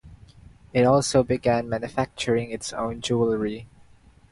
It 0.73 0.83
also 0.83 1.21
began 1.21 1.69
manufacturing 1.69 2.49
its 2.49 2.73
own 2.73 3.01
jewelry. 3.01 3.67